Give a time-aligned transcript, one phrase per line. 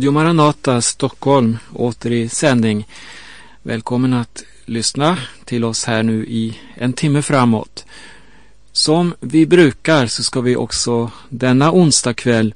[0.00, 2.86] Radio Maranata Stockholm åter i sändning.
[3.62, 7.84] Välkommen att lyssna till oss här nu i en timme framåt.
[8.72, 12.54] Som vi brukar så ska vi också denna onsdag kväll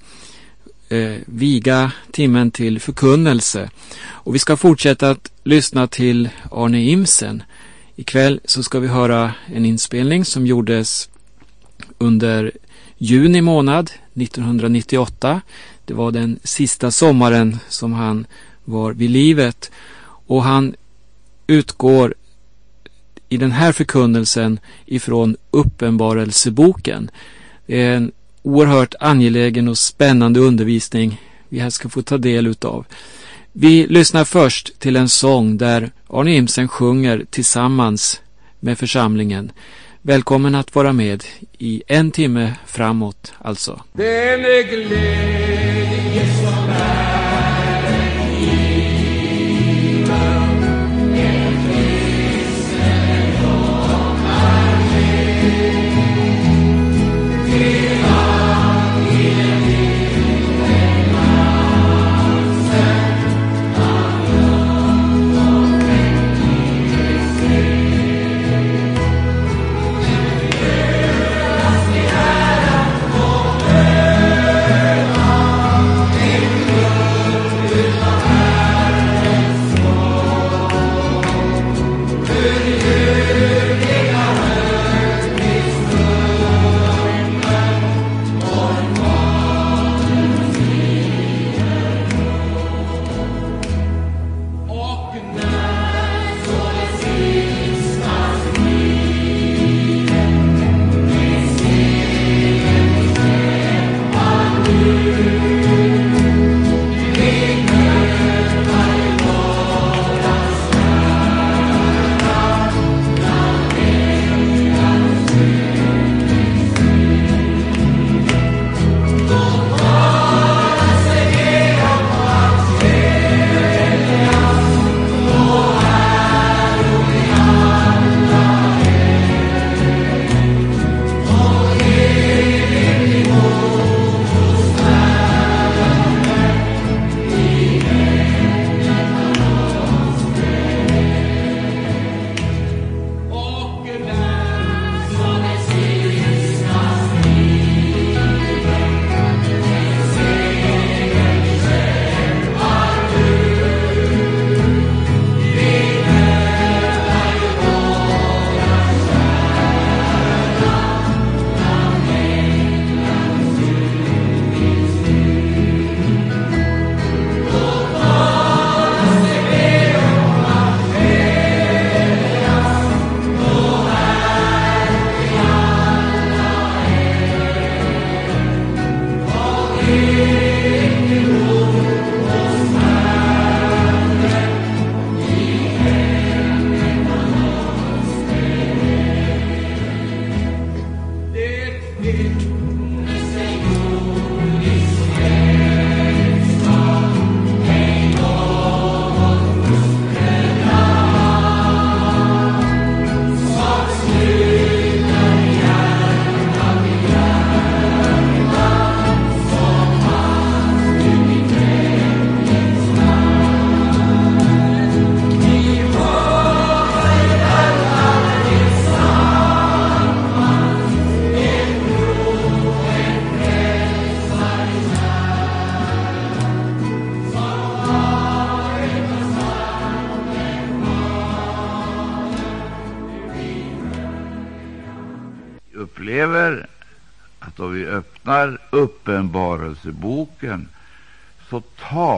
[0.88, 3.70] eh, viga timmen till förkunnelse.
[4.06, 7.42] Och vi ska fortsätta att lyssna till Arne Imsen.
[7.96, 11.08] Ikväll så ska vi höra en inspelning som gjordes
[11.98, 12.52] under
[12.98, 15.40] juni månad 1998.
[15.84, 18.26] Det var den sista sommaren som han
[18.64, 19.70] var vid livet.
[20.26, 20.74] Och han
[21.46, 22.14] utgår
[23.28, 27.10] i den här förkunnelsen ifrån Uppenbarelseboken.
[27.66, 28.12] Det är en
[28.42, 32.86] oerhört angelägen och spännande undervisning vi här ska få ta del utav.
[33.52, 38.20] Vi lyssnar först till en sång där Arne Imsen sjunger tillsammans
[38.60, 39.52] med församlingen.
[40.06, 41.24] Välkommen att vara med
[41.58, 43.80] i en timme framåt alltså.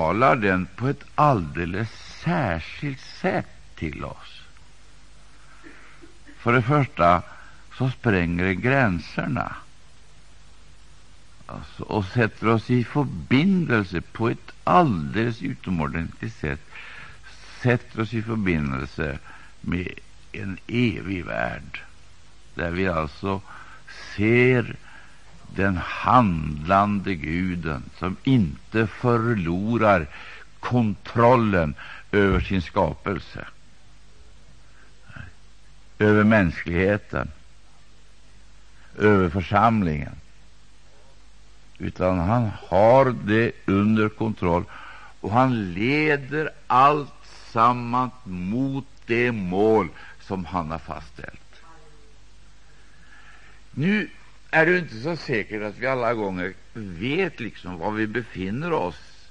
[0.06, 1.88] Talar den på ett alldeles
[2.25, 4.43] särskilt sätt till oss.
[6.38, 7.23] För det första
[7.79, 9.56] så spränger den gränserna
[11.47, 16.61] alltså, och sätter oss i förbindelse på ett alldeles utomordentligt sätt
[17.62, 19.19] sätter oss i förbindelse
[19.61, 19.88] med
[20.32, 21.81] en evig värld
[22.55, 23.41] där vi alltså
[24.17, 24.76] ser
[25.56, 30.06] den handlande Guden som inte förlorar
[30.61, 31.75] kontrollen
[32.12, 33.47] över sin skapelse,
[35.99, 37.31] över mänskligheten,
[38.99, 40.14] över församlingen,
[41.79, 44.64] utan han har det under kontroll
[45.20, 47.12] och han leder allt
[47.52, 49.88] sammans mot det mål
[50.20, 51.62] som han har fastställt.
[53.70, 54.09] Nu
[54.56, 59.31] är det inte så säkert att vi alla gånger vet liksom var vi befinner oss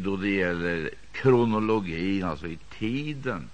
[0.00, 3.50] då det gäller kronologin, alltså i tiden,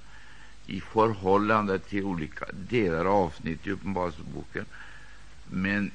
[0.67, 4.65] i förhållande till olika delar och avsnitt i Uppenbarelseboken.
[5.51, 5.91] Men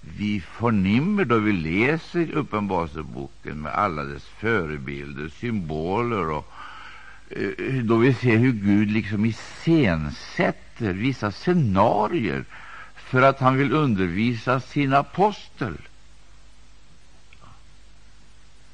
[0.00, 6.52] vi förnimmer då vi läser Uppenbarelseboken med alla dess förebilder, symboler och
[7.30, 12.44] eh, då vi ser hur Gud liksom iscensätter vissa scenarier
[13.10, 15.74] för att han vill undervisa sin apostel.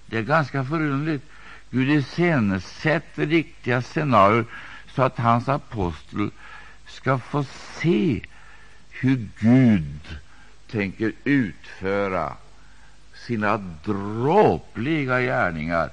[0.07, 1.25] Det är ganska förunderligt.
[1.71, 4.45] Gud iscensätter riktiga scenarier
[4.95, 6.31] så att hans apostel
[6.87, 7.45] ska få
[7.81, 8.21] se
[8.91, 10.19] hur Gud
[10.71, 12.33] tänker utföra
[13.15, 15.91] sina dråpliga gärningar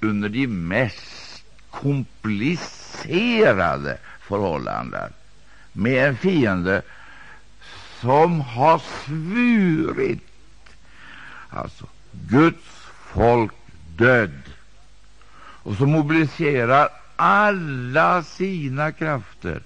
[0.00, 5.12] under de mest komplicerade förhållanden
[5.72, 6.82] med en fiende
[8.00, 10.20] som har svurit
[11.50, 12.64] alltså Guds
[13.12, 13.52] folk
[13.96, 14.42] död
[15.62, 19.62] och som mobiliserar alla sina krafter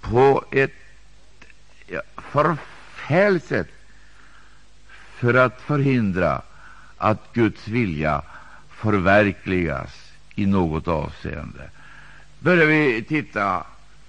[0.00, 0.74] på ett
[1.86, 3.68] ja, förfärligt sätt
[5.14, 6.42] för att förhindra
[6.96, 8.22] att Guds vilja
[8.70, 11.70] förverkligas i något avseende.
[12.38, 13.66] Börjar vi titta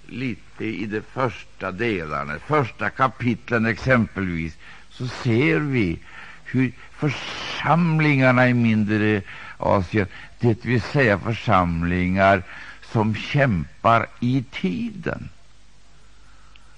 [0.07, 4.57] lite i de första delarna, första kapitlen exempelvis,
[4.89, 5.99] så ser vi
[6.43, 9.21] hur församlingarna i mindre
[9.57, 10.07] Asien,
[10.39, 12.43] det vill säga församlingar
[12.81, 15.29] som kämpar i tiden,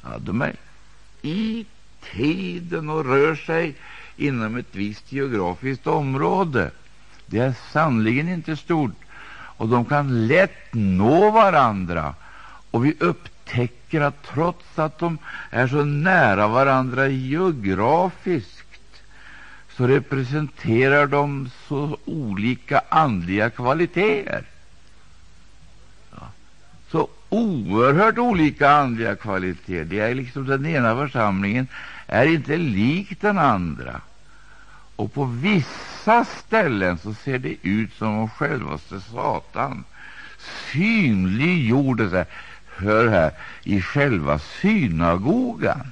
[0.01, 0.56] ja, de är
[1.21, 1.65] i
[2.12, 3.75] tiden och rör sig
[4.18, 6.71] inom ett visst geografiskt område.
[7.25, 8.95] Det är sannerligen inte stort,
[9.33, 12.15] och de kan lätt nå varandra.
[12.71, 12.95] Och vi
[13.43, 15.17] upptäcker att trots att de
[15.49, 18.63] är så nära varandra geografiskt
[19.77, 24.43] så representerar de så olika andliga kvaliteter.
[26.11, 26.27] Ja.
[26.91, 29.85] Så oerhört olika andliga kvaliteter.
[29.85, 31.67] Det är liksom Den ena församlingen
[32.07, 34.01] är inte lik den andra.
[34.95, 39.83] Och på vissa ställen så ser det ut som om självaste Satan
[40.71, 42.25] synliggjorde sig,
[42.75, 43.31] hör här,
[43.63, 45.91] i själva synagogan.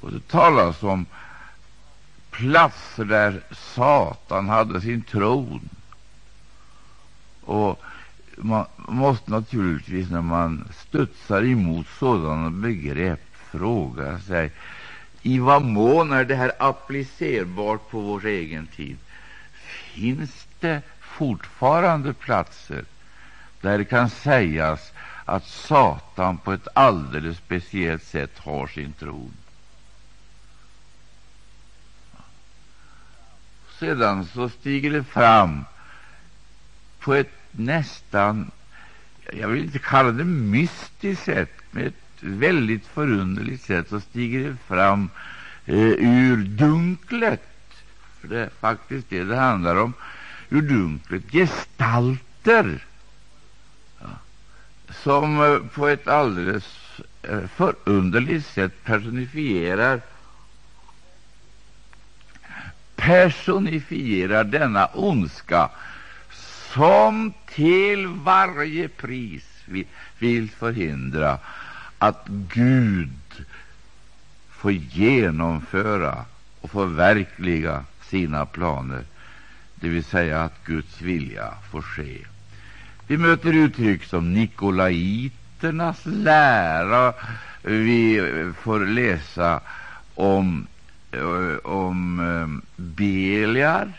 [0.00, 1.06] Och det talas om
[2.30, 5.68] platser där Satan hade sin tron.
[7.40, 7.82] Och
[8.36, 13.20] man måste naturligtvis, när man studsar emot sådana begrepp,
[13.50, 14.52] fråga sig
[15.22, 18.96] i vad mån är det här applicerbart på vår egen tid.
[19.94, 20.82] Finns det
[21.20, 22.84] fortfarande platser
[23.60, 24.92] där det kan sägas
[25.24, 29.32] att Satan på ett alldeles speciellt sätt har sin tron?
[33.80, 35.64] sedan så stiger det fram
[36.98, 38.50] på ett nästan,
[39.32, 44.56] jag vill inte kalla det mystiskt sätt, men ett väldigt förunderligt sätt, så stiger det
[44.66, 45.10] fram
[45.66, 47.48] eh, ur dunklet,
[48.20, 49.92] för det är faktiskt det det handlar om,
[50.50, 52.86] ur dunklet, gestalter
[54.90, 60.00] som eh, på ett alldeles eh, förunderligt sätt personifierar
[62.96, 65.70] personifierar denna ondska
[66.74, 69.86] som till varje pris vill,
[70.18, 71.38] vill förhindra
[71.98, 73.44] att Gud
[74.50, 76.24] får genomföra
[76.60, 79.04] och förverkliga sina planer,
[79.80, 82.18] det vill säga att Guds vilja får ske.
[83.06, 87.14] Vi möter uttryck som nikolaiternas lära.
[87.62, 89.60] Vi får läsa
[90.14, 90.66] om
[91.12, 93.92] eh, om eh, Beliar,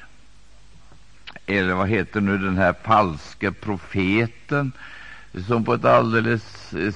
[1.45, 4.71] eller vad heter nu den här falske profeten
[5.47, 6.93] som på ett alldeles eh,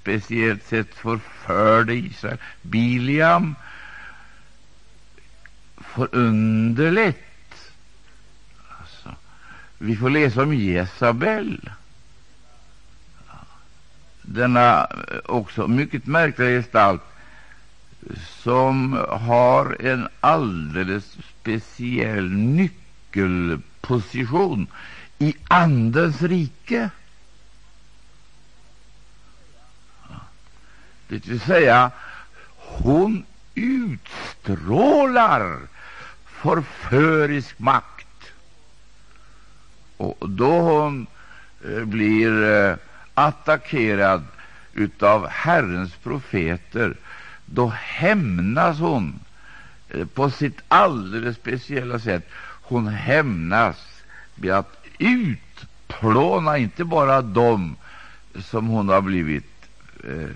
[0.00, 2.38] speciellt sätt förförde Israel.
[2.62, 3.54] Biliam,
[5.76, 7.29] förunderligt.
[9.82, 11.70] Vi får läsa om Jezabel,
[14.22, 14.88] denna eh,
[15.24, 17.02] också mycket märkliga gestalt
[18.42, 24.66] som har en alldeles speciell nyckelposition
[25.18, 26.90] i Andens rike.
[31.08, 31.90] Det vill säga,
[32.56, 35.58] hon utstrålar
[36.26, 37.89] förförisk makt.
[40.00, 41.06] Och då hon
[41.64, 42.76] eh, blir eh,
[43.14, 44.24] attackerad
[44.72, 46.94] utav Herrens profeter,
[47.46, 49.20] då hämnas hon
[49.88, 52.28] eh, på sitt alldeles speciella sätt.
[52.62, 54.02] Hon hämnas
[54.34, 57.76] med att utplåna inte bara dem
[58.34, 59.68] som hon har blivit,
[60.04, 60.30] eh,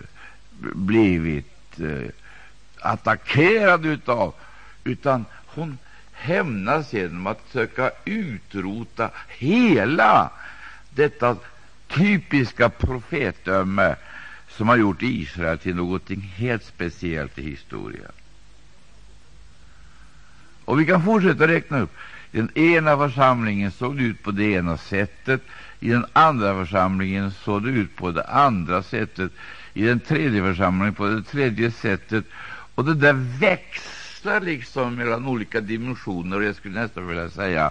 [0.61, 2.11] blivit eh,
[2.81, 4.35] attackerad utav,
[4.85, 5.79] utan hon
[6.15, 10.31] hämnas genom att söka utrota hela
[10.91, 11.37] detta
[11.89, 13.97] typiska profetdöme
[14.49, 18.13] som har gjort Israel till något helt speciellt i historien.
[20.65, 21.97] Och Vi kan fortsätta räkna upp.
[22.33, 25.43] I den ena församlingen såg det ut på det ena sättet,
[25.81, 29.33] i den andra församlingen såg det ut på det andra sättet,
[29.75, 32.25] i den tredje församlingen på det tredje sättet.
[32.75, 33.13] Och det där
[34.25, 37.71] växlar liksom mellan olika dimensioner, och jag skulle nästan vilja säga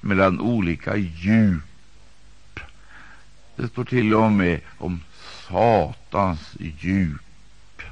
[0.00, 2.60] mellan olika djup.
[3.56, 5.00] Det står till och med om
[5.48, 7.82] Satans djup.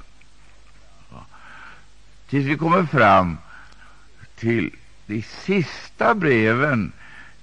[2.28, 3.38] Tills vi kommer fram
[4.37, 4.71] till
[5.07, 6.92] de sista breven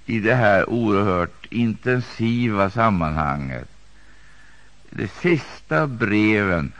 [0.06, 3.68] i det här oerhört intensiva sammanhanget.
[4.90, 6.72] De sista breven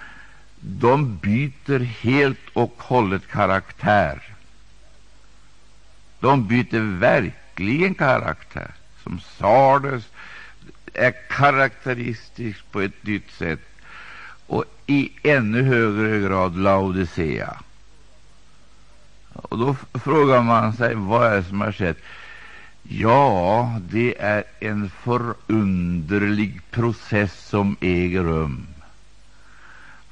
[0.60, 4.22] de byter helt och hållet karaktär.
[6.20, 8.70] De byter verkligen karaktär.
[9.02, 10.04] Som Sardes
[10.94, 13.60] är karaktäristiskt på ett nytt sätt
[14.46, 17.56] och i ännu högre grad Laodicea.
[19.32, 21.98] Och Då frågar man sig vad är det som har skett.
[22.82, 28.66] Ja, det är en förunderlig process som äger rum.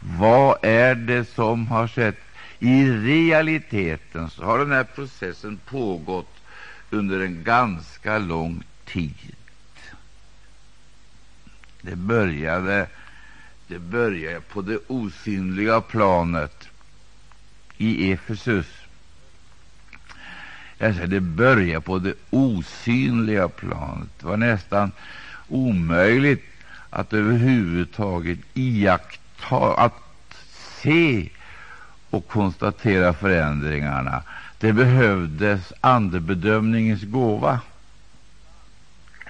[0.01, 2.19] Vad är det som har skett?
[2.59, 6.35] I realiteten så har den här processen pågått
[6.91, 9.35] under en ganska lång tid.
[11.83, 12.87] Det började,
[13.67, 16.69] det började på det osynliga planet
[17.77, 18.67] i Efesus.
[20.79, 24.09] Jag säger, det började på det osynliga planet.
[24.21, 24.93] Det var nästan
[25.49, 26.45] omöjligt
[26.91, 29.28] att överhuvudtaget iaktta,
[29.77, 29.95] att
[30.83, 31.29] se
[32.11, 34.23] och konstatera förändringarna.
[34.59, 37.61] Det behövdes andebedömningens gåva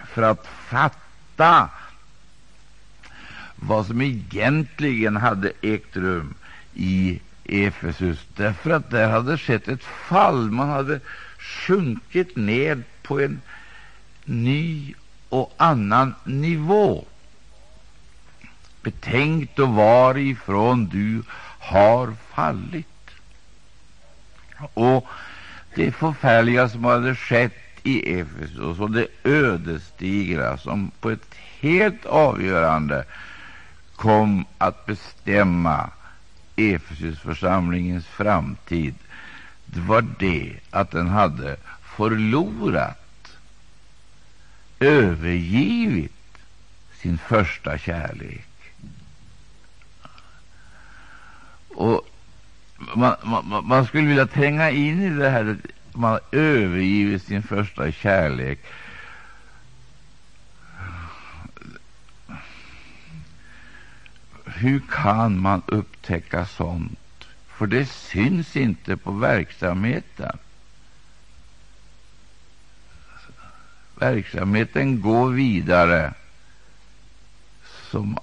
[0.06, 1.68] för att fatta
[3.56, 6.34] vad som egentligen hade ägt rum
[6.74, 10.50] i Efesus, därför att där hade skett ett fall.
[10.50, 11.00] Man hade
[11.38, 13.40] sjunkit ned på en
[14.24, 14.94] ny
[15.28, 17.04] och annan nivå.
[18.88, 21.22] Betänk då varifrån du
[21.58, 23.10] har fallit.
[24.74, 25.06] Och
[25.74, 27.52] det förfärliga som hade skett
[27.82, 33.04] i Efesos och det ödesdigra som på ett helt avgörande
[33.96, 35.90] kom att bestämma
[36.56, 38.94] Efesusförsamlingens framtid,
[39.66, 43.36] det var det att den hade förlorat,
[44.80, 46.12] övergivit
[46.94, 48.47] sin första kärlek.
[51.78, 52.08] Och
[52.94, 57.42] man, man, man skulle vilja tränga in i det här att man har övergivit sin
[57.42, 58.58] första kärlek.
[64.44, 67.26] Hur kan man upptäcka sånt?
[67.48, 70.38] För det syns inte på verksamheten.
[73.94, 76.14] Verksamheten går vidare
[77.90, 78.18] som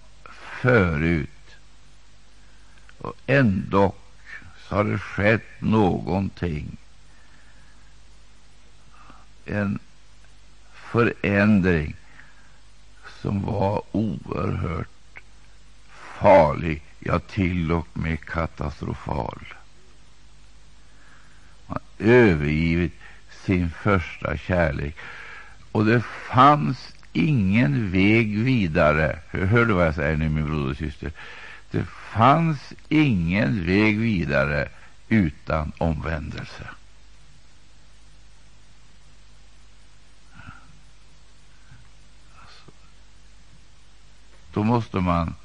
[0.62, 1.29] förut.
[3.05, 3.93] Och ändå
[4.57, 6.77] så har det skett någonting.
[9.45, 9.79] En
[10.74, 11.95] förändring
[13.21, 15.21] som var oerhört
[16.19, 19.53] farlig, ja, till och med katastrofal.
[21.67, 22.93] Man övergivit
[23.45, 24.95] sin första kärlek.
[25.71, 29.19] Och det fanns ingen väg vidare.
[29.31, 31.12] Hör du vad jag säger nu, min broder och syster?
[31.71, 31.85] Det
[32.15, 34.69] fanns ingen väg vidare
[35.10, 36.67] utan omvändelse.
[42.41, 42.72] Alltså,
[44.53, 45.36] då måste man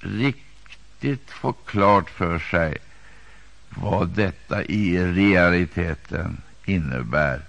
[0.00, 2.76] riktigt få klart för sig
[3.68, 7.42] vad detta i realiteten innebär.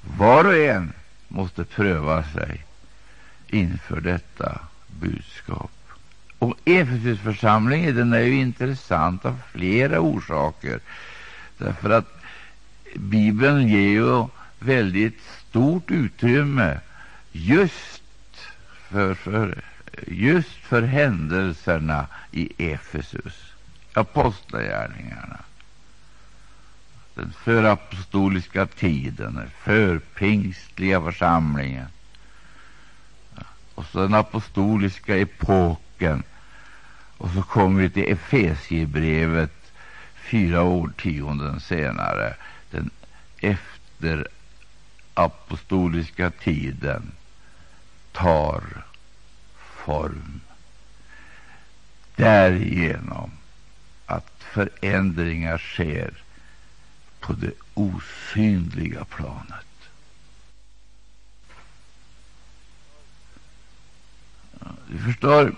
[0.00, 0.92] Var och en
[1.28, 2.64] måste pröva sig
[3.48, 5.70] inför detta budskap.
[6.40, 10.80] Och Efesusförsamlingen den är ju intressant av flera orsaker.
[11.58, 12.20] Därför att
[12.94, 14.26] Bibeln ger ju
[14.58, 16.80] väldigt stort utrymme
[17.32, 18.02] just
[18.88, 19.62] för, för,
[20.06, 23.52] just för händelserna i Efesus,
[23.94, 25.38] apostlagärningarna,
[27.14, 31.86] den förapostoliska tiden, den förpingstliga församlingen
[33.74, 36.22] och så den apostoliska epoken.
[37.20, 39.72] Och så kommer vi till Efesiebrevet
[40.14, 42.34] fyra årtionden senare,
[42.70, 42.90] den
[43.38, 47.12] efterapostoliska tiden
[48.12, 48.62] tar
[49.54, 50.40] form
[52.16, 53.30] därigenom
[54.06, 56.22] att förändringar sker
[57.20, 59.66] på det osynliga planet.
[64.88, 65.54] Du förstår,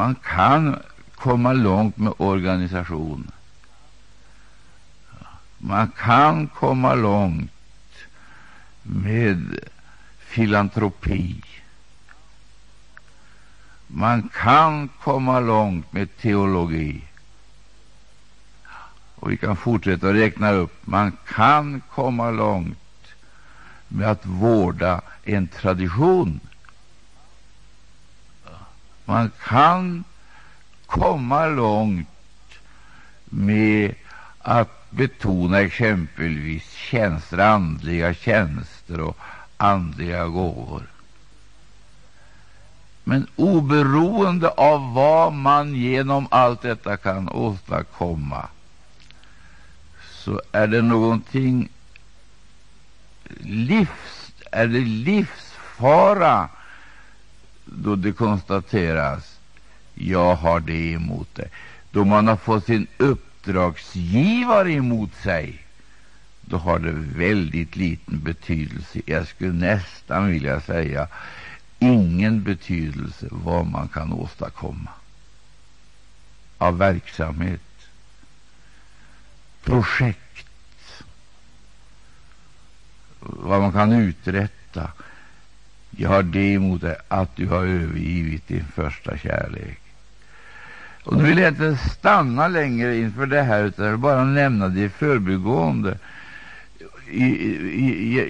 [0.00, 0.82] man kan
[1.14, 3.30] komma långt med organisation.
[5.58, 7.50] Man kan komma långt
[8.82, 9.58] med
[10.18, 11.42] filantropi.
[13.86, 17.02] Man kan komma långt med teologi.
[19.14, 20.86] Och vi kan fortsätta att räkna upp.
[20.86, 23.06] Man kan komma långt
[23.88, 26.40] med att vårda en tradition.
[29.04, 30.04] Man kan
[30.86, 32.08] komma långt
[33.24, 33.94] med
[34.38, 39.16] att betona exempelvis tjänster, andliga tjänster och
[39.56, 40.82] andliga gåvor.
[43.04, 48.48] Men oberoende av vad man genom allt detta kan åstadkomma
[50.10, 51.68] så är det någonting
[53.40, 56.48] livs, är det livsfara
[57.72, 59.38] då det konstateras
[59.94, 61.50] jag har det emot dig.
[61.90, 65.64] Då man har fått sin uppdragsgivare emot sig,
[66.40, 69.00] då har det väldigt liten betydelse.
[69.06, 71.08] Jag skulle nästan vilja säga
[71.78, 74.90] ingen betydelse vad man kan åstadkomma
[76.58, 77.60] av verksamhet,
[79.64, 81.04] projekt,
[83.20, 84.90] vad man kan uträtta.
[85.90, 89.80] Jag har det emot dig att du har övergivit din första kärlek.
[91.04, 94.68] Och nu vill jag inte stanna längre inför det här, utan jag vill bara nämna
[94.68, 95.98] det i förbigående.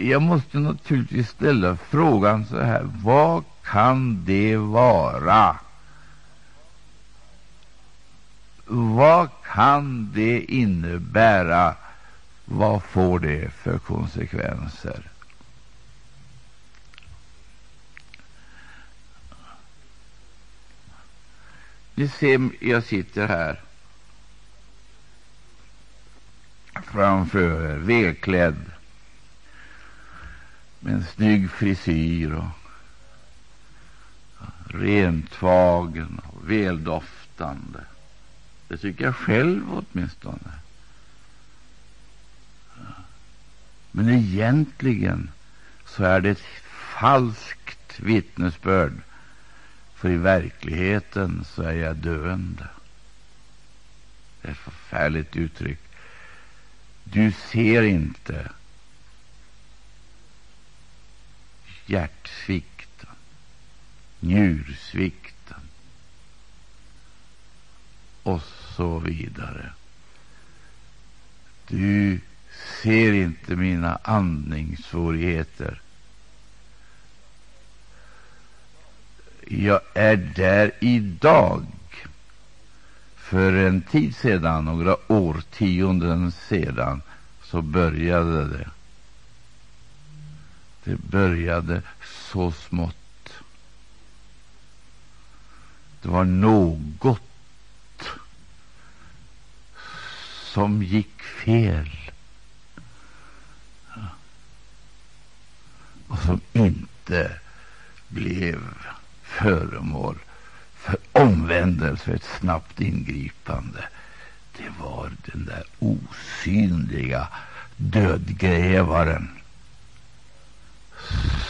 [0.01, 2.83] Jag måste naturligtvis ställa frågan så här.
[3.05, 5.57] Vad kan det vara?
[8.67, 11.75] Vad kan det innebära?
[12.45, 15.10] Vad får det för konsekvenser?
[22.01, 23.61] Ni ser, jag sitter här
[26.83, 28.71] framför er, välklädd
[30.81, 32.45] med en snygg frisyr och
[34.67, 37.81] rentvagen och väldoftande.
[38.69, 40.53] Det tycker jag själv åtminstone.
[43.91, 45.31] Men egentligen
[45.87, 48.93] så är det ett falskt vittnesbörd,
[50.01, 52.69] för i verkligheten så är jag döende.
[54.43, 55.79] Det är ett förfärligt uttryck.
[57.05, 58.51] Du ser inte
[61.87, 63.15] hjärtsvikten,
[64.21, 65.61] njursvikten
[68.23, 68.43] och
[68.77, 69.73] så vidare.
[71.69, 72.21] Du
[72.83, 75.81] ser inte mina andningssvårigheter.
[79.53, 81.67] Jag är där idag.
[83.17, 87.03] För en tid sedan, några årtionden sedan,
[87.43, 88.71] så började det.
[90.85, 91.83] Det började
[92.33, 93.33] så smått.
[96.03, 97.23] Det var något
[100.45, 102.11] som gick fel
[106.09, 107.41] och som inte
[108.09, 108.61] blev
[109.31, 110.19] föremål
[110.75, 113.85] för omvändelse, ett snabbt ingripande.
[114.57, 117.29] Det var den där osynliga
[117.77, 119.29] dödgrävaren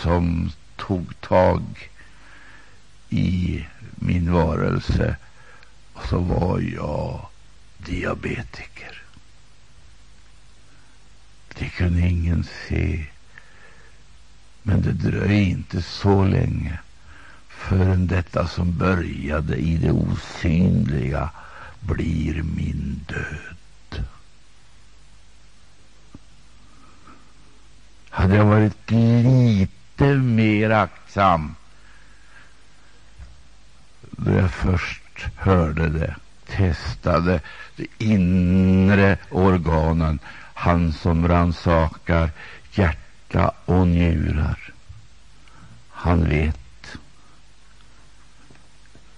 [0.03, 1.91] som tog tag
[3.09, 5.17] i min varelse
[5.93, 7.27] och så var jag
[7.79, 9.03] diabetiker.
[11.59, 13.07] Det kunde ingen se.
[14.63, 16.79] Men det dröjde inte så länge
[17.71, 21.31] förrän detta som började i det osynliga
[21.81, 24.05] blir min död.
[28.11, 31.55] Hade jag varit lite mer aktsam
[34.11, 37.41] då jag först hörde det, testade
[37.77, 40.19] de inre organen,
[40.55, 42.31] han som rannsakar
[42.73, 44.73] hjärta och njurar.
[45.91, 46.70] Han vet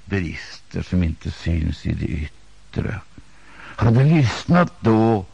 [0.05, 3.01] brister som inte syns i det yttre.
[3.77, 5.27] Hade lyssnat då?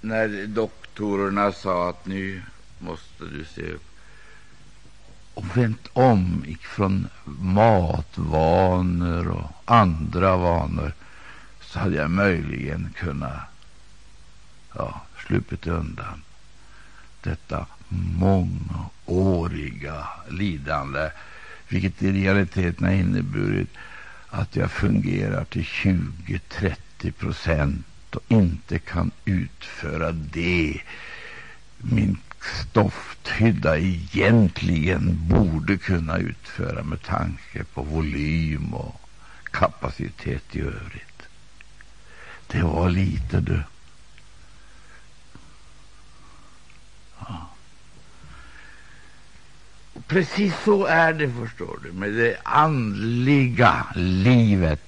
[0.00, 2.42] När doktorerna sa att nu
[2.78, 3.84] måste du se upp.
[5.34, 7.08] Och vänt om från
[7.40, 10.92] matvanor och andra vanor
[11.60, 13.40] så hade jag möjligen kunnat
[14.74, 16.22] ja, sluppit undan
[17.24, 17.66] detta
[18.18, 21.10] mångåriga lidande,
[21.74, 23.68] vilket i realiteten har inneburit
[24.28, 30.80] att jag fungerar till 20-30 procent och inte kan utföra det
[31.78, 39.00] min stofthydda egentligen borde kunna utföra med tanke på volym och
[39.44, 41.22] kapacitet i övrigt.
[42.46, 43.62] Det var lite, du.
[47.18, 47.53] Ja.
[50.06, 54.80] Precis så är det, förstår du, med det andliga livet.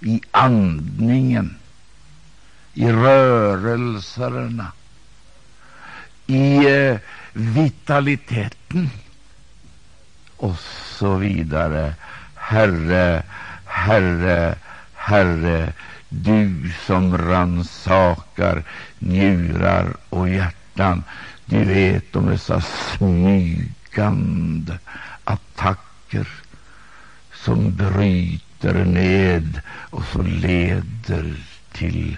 [0.00, 1.56] i andningen,
[2.80, 4.72] i rörelserna,
[6.26, 6.96] i eh,
[7.32, 8.90] vitaliteten
[10.36, 10.56] och
[10.98, 11.94] så vidare.
[12.34, 13.22] Herre,
[13.64, 14.54] Herre,
[14.94, 15.72] Herre,
[16.08, 18.62] du som ransakar
[18.98, 21.04] njurar och hjärtan,
[21.44, 24.78] du vet om dessa smygande
[25.24, 26.28] attacker
[27.34, 31.34] som bryter ned och som leder
[31.72, 32.16] till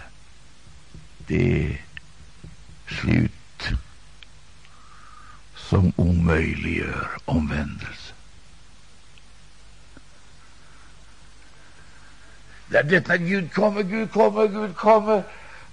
[1.27, 1.79] det
[2.89, 3.33] slut
[5.57, 8.13] som omöjliggör omvändelse.
[12.69, 15.23] Där detta Gud kommer, Gud kommer, Gud kommer.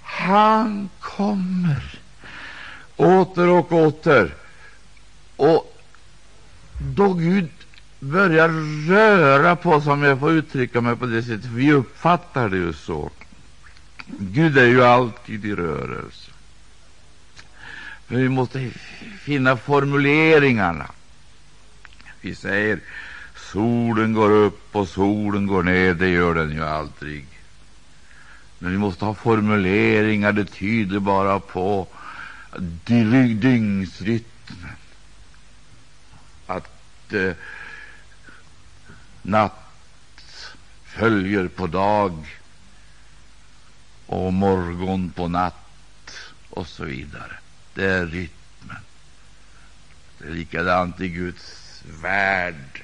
[0.01, 1.99] Han kommer
[2.95, 4.35] åter och åter.
[5.35, 5.75] Och
[6.95, 7.49] då Gud
[7.99, 8.49] börjar
[8.87, 12.73] röra på sig, om jag får uttrycka mig på det sättet, vi uppfattar det ju
[12.73, 13.09] så.
[14.17, 16.31] Gud är ju alltid i rörelse.
[18.07, 18.69] Men vi måste
[19.19, 20.91] finna formuleringarna.
[22.21, 22.79] Vi säger
[23.51, 27.25] Solen går upp och solen går ner, det gör den ju aldrig.
[28.59, 31.87] Men vi måste ha formuleringar, det tyder bara på
[32.85, 34.75] dygnsrytmen.
[36.47, 37.31] Att eh,
[39.21, 42.38] natt följer på dag
[44.09, 46.15] och morgon på natt
[46.49, 47.37] och så vidare.
[47.73, 48.83] Det är rytmen.
[50.17, 52.83] Det är likadant i Guds värld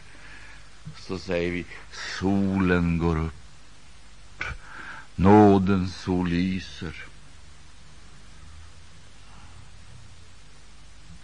[0.97, 1.65] så säger vi
[2.19, 4.43] solen går upp,
[5.15, 7.03] nådens sol lyser.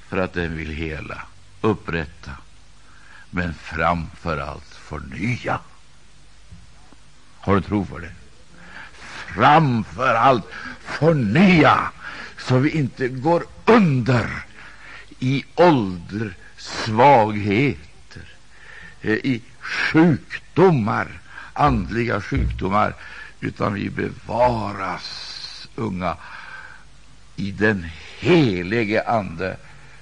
[0.08, 1.24] För att den vill hela,
[1.62, 2.32] upprätta,
[3.30, 5.60] men framför allt förnya.
[7.40, 8.21] Har du tro för det?
[9.36, 10.46] Framför allt
[10.80, 11.92] förnya,
[12.38, 14.44] så vi inte går under
[15.20, 18.36] i ålder, svagheter,
[19.02, 21.08] eh, i sjukdomar,
[21.54, 22.94] andliga sjukdomar,
[23.40, 26.18] utan vi bevaras unga
[27.36, 27.86] i den
[28.20, 29.58] helige Ande,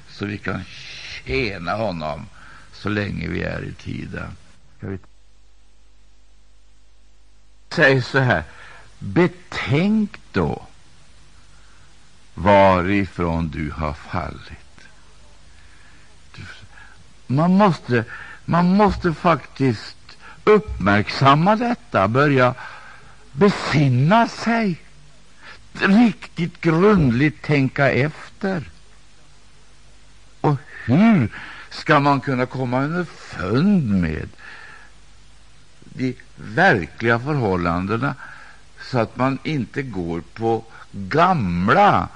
[0.09, 2.25] så vi kan tjäna honom
[2.73, 4.31] så länge vi är i tiden.
[7.69, 8.43] Säg så här,
[8.99, 10.65] betänk då
[12.33, 14.59] varifrån du har fallit.
[17.27, 18.05] Man måste
[18.45, 22.53] man måste faktiskt uppmärksamma detta, börja
[23.31, 24.81] besinna sig,
[25.73, 28.69] riktigt grundligt tänka efter.
[30.41, 31.29] Och hur
[31.69, 34.29] ska man kunna komma underfund med
[35.83, 38.15] de verkliga förhållandena
[38.91, 42.07] så att man inte går på gamla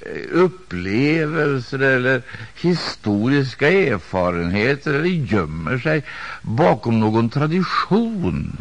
[0.00, 2.22] eh, upplevelser eller
[2.54, 6.02] historiska erfarenheter eller gömmer sig
[6.42, 8.56] bakom någon tradition.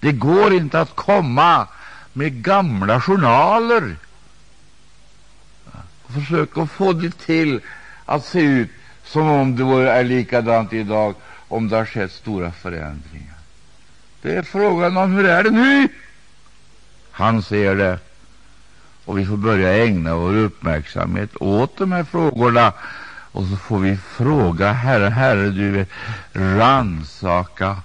[0.00, 1.68] Det går inte att komma
[2.12, 3.96] med gamla journaler
[6.02, 7.60] och försöka få det till
[8.04, 8.70] att se ut
[9.04, 11.14] som om det är likadant idag,
[11.48, 13.34] om det har skett stora förändringar.
[14.22, 15.88] Det är frågan om hur är det nu?
[17.12, 17.98] Han ser det,
[19.04, 22.72] och vi får börja ägna vår uppmärksamhet åt de här frågorna.
[23.32, 25.88] Och så får vi fråga Herre, Herre, du vet,
[26.32, 27.76] ransaka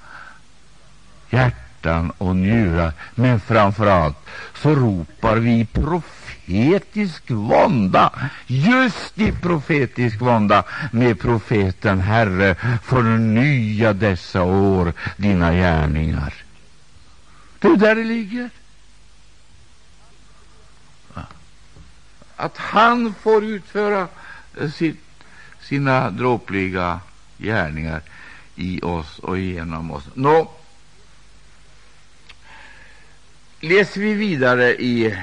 [1.30, 2.94] hjärtan och njurar.
[3.16, 4.18] Men framför allt
[4.56, 8.12] så ropar vi profetisk vånda,
[8.48, 16.34] just i profetisk vånda med profeten Herre, förnya dessa år dina gärningar.
[17.60, 18.50] Det är där det ligger.
[22.40, 24.08] Att han får utföra
[24.60, 25.00] eh, sitt,
[25.62, 27.00] sina dråpliga
[27.38, 28.02] gärningar
[28.56, 30.04] i oss och genom oss.
[30.14, 30.52] Nå,
[33.60, 35.18] läser vi vidare i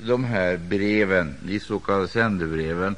[0.00, 2.08] de här breven, de s.k.
[2.08, 2.96] sändebreven,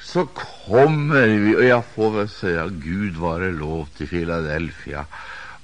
[0.00, 0.26] så
[0.66, 5.04] kommer vi, och jag får väl säga Gud vare lov till Filadelfia,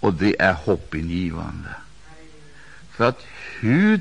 [0.00, 1.68] och det är hoppingivande.
[2.90, 3.26] För att
[3.61, 3.98] hur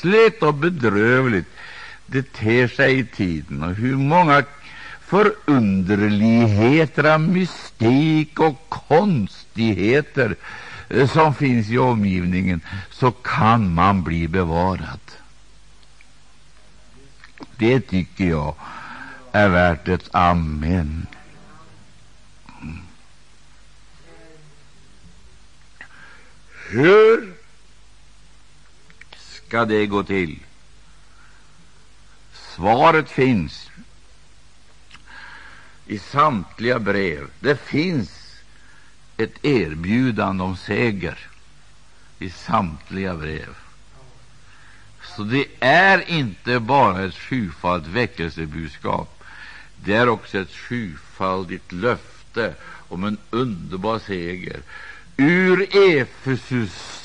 [0.00, 1.46] trassligt och bedrövligt
[2.06, 4.44] det ter sig i tiden och hur många
[5.00, 10.36] förunderligheter av mystik och konstigheter
[10.88, 12.60] eh, som finns i omgivningen,
[12.90, 15.00] så kan man bli bevarad.
[17.56, 18.54] Det tycker jag
[19.32, 21.06] är värt ett amen.
[26.70, 27.29] Hur
[29.50, 30.38] ska det gå till?
[32.32, 33.70] Svaret finns
[35.86, 37.26] i samtliga brev.
[37.40, 38.10] Det finns
[39.16, 41.18] ett erbjudande om seger
[42.18, 43.54] i samtliga brev.
[45.02, 49.24] Så det är inte bara ett sjufaldigt väckelsebudskap.
[49.84, 52.54] Det är också ett sjufaldigt löfte
[52.88, 54.60] om en underbar seger.
[55.16, 56.99] Ur Efesus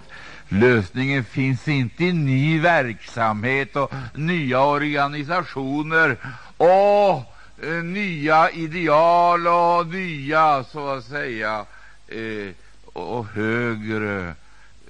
[0.48, 6.16] Lösningen finns inte i ny verksamhet och nya organisationer
[6.56, 11.64] och eh, nya ideal och nya, så att säga,
[12.08, 12.54] eh,
[12.92, 14.34] och högre,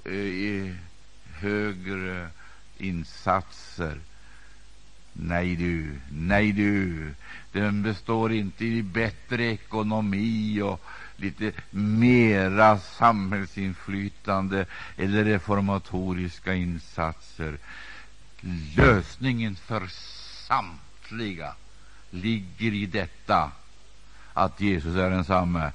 [0.05, 0.75] eh,
[1.39, 2.27] högre
[2.77, 3.97] insatser.
[5.23, 7.13] Nej du, nej du,
[7.51, 10.81] den består inte i bättre ekonomi och
[11.15, 14.65] lite mera samhällsinflytande
[14.97, 17.57] eller reformatoriska insatser.
[18.77, 19.87] Lösningen för
[20.47, 21.53] samtliga
[22.09, 23.51] ligger i detta
[24.33, 25.71] att Jesus är densamme.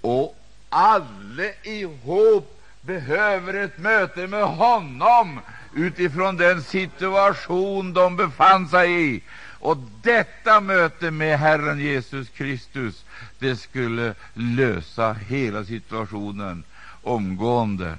[0.00, 5.40] Och alla ihop behöver ett möte med honom
[5.76, 9.22] utifrån den situation de befann sig i.
[9.58, 13.04] Och detta möte med Herren Jesus Kristus
[13.38, 16.64] det skulle lösa hela situationen
[17.02, 17.98] omgående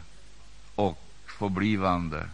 [0.75, 2.29] och förblivande.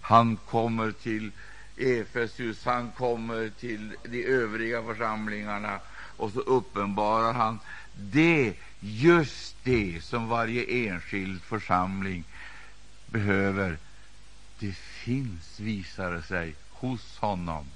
[0.00, 1.30] Han kommer till
[1.76, 5.78] Efesus, han kommer till de övriga församlingarna
[6.16, 7.58] och så uppenbarar han
[7.96, 12.24] det, just det som varje enskild församling
[13.06, 13.78] behöver
[14.62, 17.66] det finns, visar det sig, hos honom,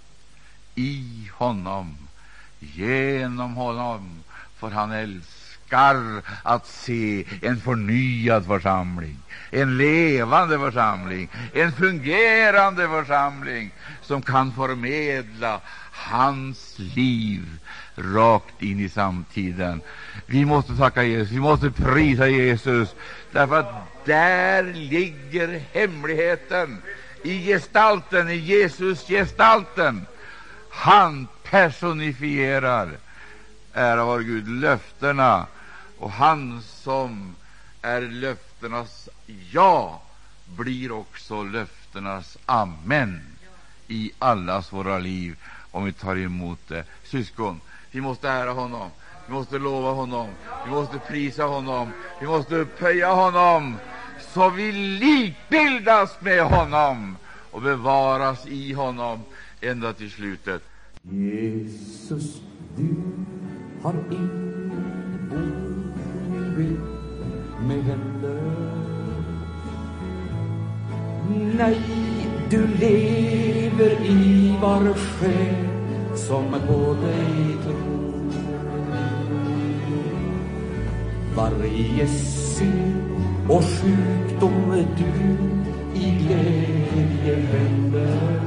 [0.74, 1.96] i honom,
[2.60, 4.22] genom honom,
[4.56, 9.18] för han älskar älskar att se en förnyad församling,
[9.50, 13.70] en levande församling, en fungerande församling.
[14.02, 15.60] Som kan förmedla
[15.92, 17.58] hans liv
[17.96, 19.80] rakt in i samtiden.
[20.26, 22.94] Vi måste tacka Jesus, vi måste prisa Jesus,
[23.32, 26.82] därför att där ligger hemligheten
[27.24, 30.06] i gestalten, i Jesus gestalten.
[30.70, 32.90] Han personifierar,
[33.72, 35.46] ära vare Gud, löftena,
[35.98, 37.34] och han som
[37.82, 39.08] är löftenas
[39.50, 40.02] ja
[40.46, 43.20] blir också löftenas amen
[43.88, 45.36] i allas våra liv
[45.70, 46.84] om vi tar emot det.
[47.04, 47.60] Syskon,
[47.96, 48.90] vi måste ära honom,
[49.26, 50.28] vi måste lova honom,
[50.64, 51.88] vi måste prisa honom,
[52.20, 53.76] vi måste upphöja honom
[54.20, 57.16] så vi likbildas med honom
[57.50, 59.20] och bevaras i honom
[59.60, 60.62] ända till slutet.
[61.02, 62.40] Jesus,
[62.76, 62.96] du
[63.82, 66.78] har ingen boning
[67.60, 68.42] med händer.
[71.58, 71.80] Nej,
[72.50, 75.76] du lever i var själ
[76.16, 77.85] som på dig tror.
[81.36, 83.10] Varje synd
[83.48, 85.12] och sjukdom du
[86.00, 88.40] i glädje vänder.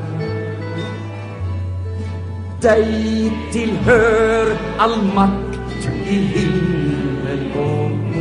[2.61, 8.19] Dig tillhör all makt i himmel och på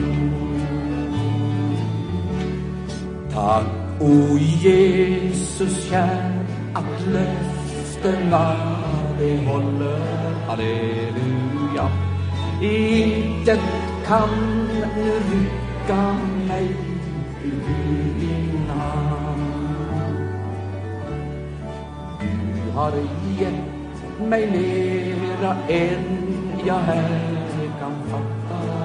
[0.00, 0.62] jord.
[3.32, 3.66] Tack,
[4.00, 6.44] o Jesus kär,
[6.74, 8.56] att löftena
[9.18, 10.00] de håller.
[10.46, 11.88] Halleluja.
[12.62, 13.60] Intet
[14.06, 14.28] kan
[14.68, 16.16] nu rycka
[16.48, 16.68] mig
[17.44, 19.42] ur din hand.
[22.54, 22.92] Du har
[23.40, 26.04] gett mig mera än
[26.66, 27.28] jag här
[27.80, 28.82] kan fatta.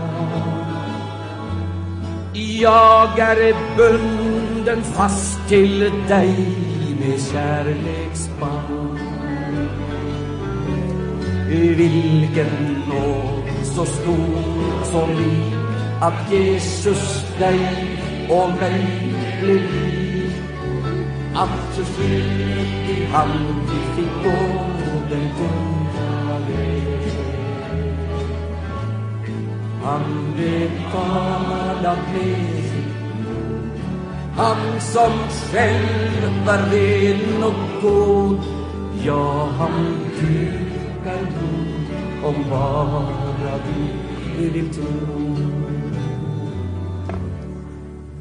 [2.62, 6.36] Jag är bunden fast till dig
[6.99, 8.99] med kärleksband.
[11.49, 13.47] Vilken nåd
[13.78, 15.54] så stor som vi
[16.02, 17.60] att Jesus dig
[18.30, 20.34] och mig blev lik.
[21.36, 23.30] Att så skyldig han
[23.96, 24.63] fick gå
[25.10, 27.12] den goda väg.
[29.84, 32.63] Han betalat med.
[34.38, 35.12] Han som
[35.52, 38.40] själv var ren och god.
[39.06, 43.27] Ja, han dukar god om bara
[44.39, 44.86] i din tro.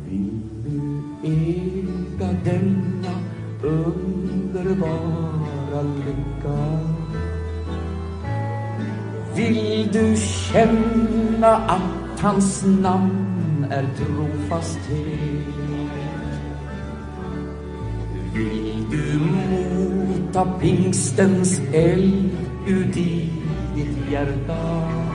[0.09, 0.79] Vill du
[1.23, 3.15] äga denna
[3.63, 5.13] underbara
[5.83, 6.59] lycka?
[9.35, 15.57] Vill du känna att hans namn är trofasthet?
[18.35, 22.31] Vill du mota pingstens eld
[22.67, 23.31] ut i
[23.75, 25.06] ditt hjärta?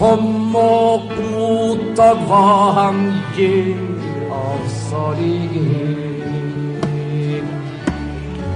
[0.00, 3.76] Kom och mottag vad han ger
[4.30, 6.24] av salighet.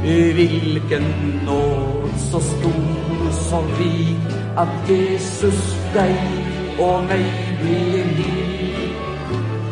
[0.02, 1.02] Vilken
[1.46, 6.16] nåd så stor som rik att Jesus dig
[6.78, 7.24] och mig
[7.62, 8.96] blev lik.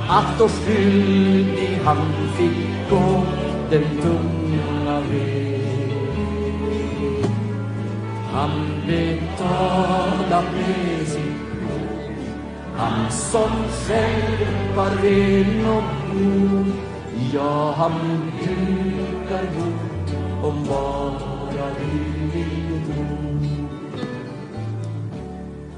[0.09, 3.23] Att då skyldig han fick gå
[3.70, 5.93] den tunga väg.
[8.33, 8.51] Han
[8.87, 11.32] betalat med sin.
[12.83, 13.51] Han som
[13.87, 16.72] själv var ren och god.
[17.35, 17.93] Ja, han
[18.41, 20.11] dukar bort
[20.45, 21.99] om bara vi
[22.35, 23.07] vill tro.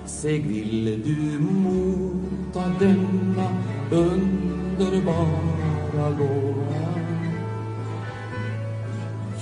[0.06, 3.48] Säg, vill du motta denna
[3.90, 4.90] underbara
[6.18, 6.84] gåva?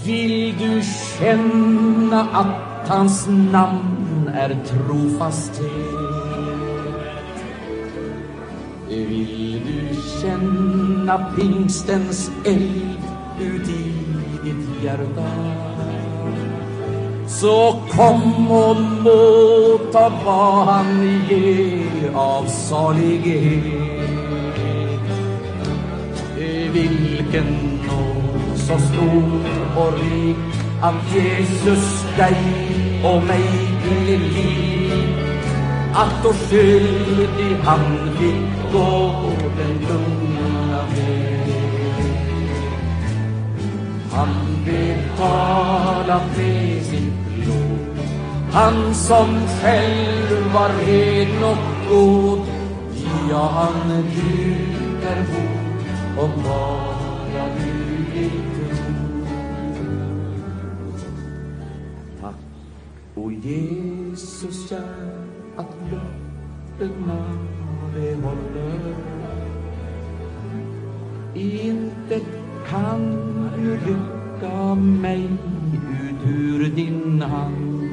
[0.04, 0.82] Vill du
[1.18, 6.01] känna att hans namn är trofasthet?
[9.22, 12.98] Vill du känna pingstens eld
[13.40, 13.94] ut i
[14.44, 15.30] ditt hjärta?
[17.28, 23.64] Så kom och låta vad han ger av salighet.
[26.72, 29.40] Vilken nåd så stor
[29.76, 30.36] och rik
[30.82, 32.36] att Jesus dig
[33.04, 33.68] och mig
[34.06, 34.71] vill ge
[35.95, 39.12] att då skyldig han fick gå
[39.57, 41.55] den lugna väg.
[44.12, 44.28] Han
[44.64, 48.07] betalat med sitt blod.
[48.53, 52.62] Han som själv var ren och god
[53.30, 57.72] Ja, han djup är god, om bara du
[58.12, 58.95] vill tro.
[62.20, 62.34] Tack,
[63.14, 67.18] o Jesus kär, att löftena
[67.94, 68.94] det håller
[71.34, 72.22] Intet
[72.68, 73.00] kan
[73.57, 77.90] du rycka mig ut ur din hand.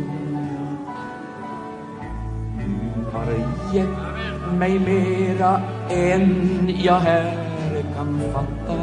[2.57, 3.25] Du har
[3.73, 3.87] gett
[4.59, 7.37] mig mera än jag här
[7.95, 8.79] kan fatta.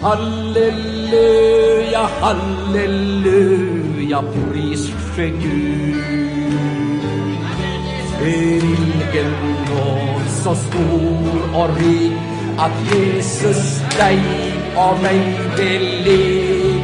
[0.00, 5.96] Halleluja, halleluja, pris ske Gud.
[8.20, 9.30] Vilken
[9.70, 12.12] nåd så stor och rik
[12.58, 14.20] att Jesus dig
[14.76, 16.82] av mig beled.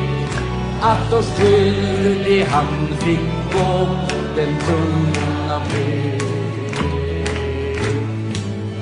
[0.80, 3.20] Att då skyldig han fick
[3.52, 3.88] gå
[4.36, 6.22] den tunga väg.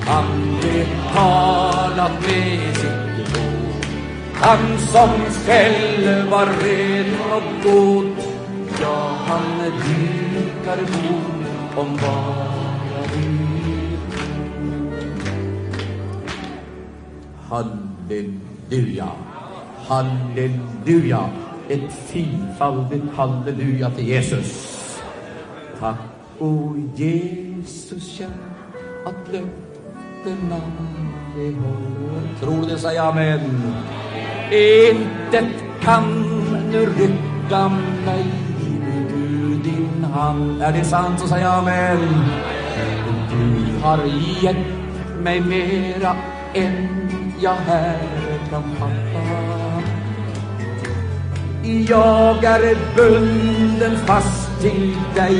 [0.06, 3.52] Han betalat med sitt blod
[4.34, 5.10] han som
[5.46, 8.21] själv var ren och god
[8.82, 9.72] Ja, han
[10.34, 11.44] dukar bord
[11.76, 13.28] om bara du
[17.48, 19.08] Halleluja,
[19.88, 21.30] halleluja.
[21.68, 24.78] Ett fyrfaldigt halleluja till Jesus.
[25.80, 25.98] Tack,
[26.38, 28.26] o Jesus kär
[29.06, 30.60] att löftena
[31.36, 32.40] det håller.
[32.40, 33.40] Tror det, säg amen.
[34.50, 36.04] Intet kan
[36.72, 37.68] nu rycka
[38.04, 38.41] mig
[40.30, 40.62] din.
[40.62, 41.98] Är det sant så säger jag amen.
[43.30, 43.98] Du har
[44.42, 44.66] gett
[45.22, 46.16] mig mera
[46.54, 47.10] än
[47.40, 47.98] jag här
[48.50, 49.22] kan fatta.
[51.88, 55.38] Jag är bunden fast till dig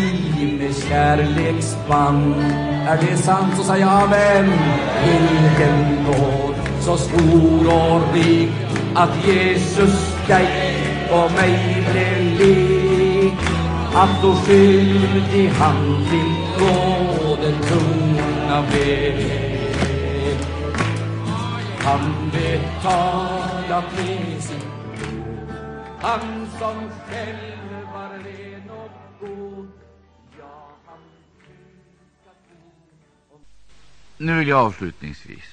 [0.59, 2.35] med kärleksband.
[2.89, 4.53] Är det sant så säger jag amen.
[5.05, 8.51] Vilken nåd så stor och rik
[8.95, 10.77] att Jesus dig
[11.11, 12.82] och mig blev lik
[13.95, 19.43] att då skyldig han fick gå den tunga väg
[21.85, 24.67] han betala priset,
[26.01, 28.91] han som själv var ren och
[29.21, 29.69] god.
[30.39, 30.99] Ja, han
[34.17, 35.51] Nu vill jag avslutningsvis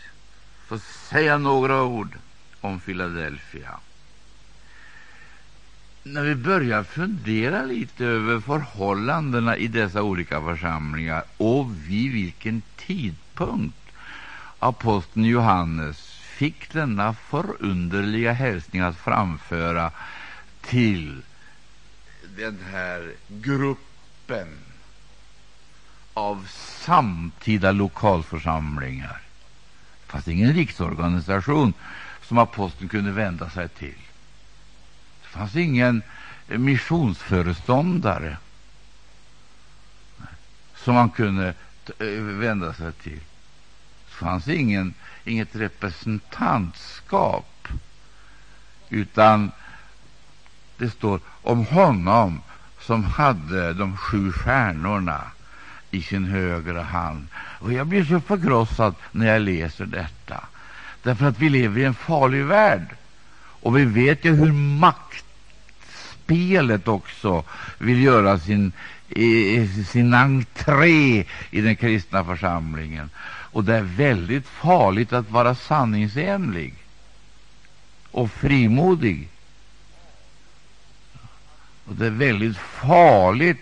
[0.68, 2.18] få säga några ord
[2.62, 3.80] om Philadelphia.
[6.14, 13.78] När vi börjar fundera lite över förhållandena i dessa olika församlingar och vid vilken tidpunkt
[14.60, 19.92] aposteln Johannes fick denna förunderliga hälsning att framföra
[20.62, 21.22] till
[22.38, 24.48] den här gruppen
[26.14, 26.48] av
[26.86, 29.22] samtida lokalförsamlingar.
[30.06, 31.74] Det fanns ingen riksorganisation
[32.22, 34.09] som aposteln kunde vända sig till.
[35.32, 36.02] Det fanns ingen
[36.48, 38.38] missionsföreståndare
[40.76, 41.54] som man kunde
[42.00, 43.20] eh, vända sig till.
[44.06, 47.68] Det fanns ingen, inget representantskap,
[48.90, 49.52] utan
[50.78, 52.42] det står om honom
[52.80, 55.22] som hade de sju stjärnorna
[55.92, 57.28] i sin högra hand.
[57.36, 60.44] Och Jag blir så förkrossad när jag läser detta.
[61.04, 62.96] Därför att vi lever i en farlig värld.
[63.62, 67.44] Och vi vet ju hur maktspelet också
[67.78, 68.72] vill göra sin,
[69.88, 73.10] sin entré i den kristna församlingen.
[73.52, 76.74] Och det är väldigt farligt att vara sanningsenlig
[78.12, 79.28] och frimodig.
[81.86, 83.60] Och det är väldigt farligt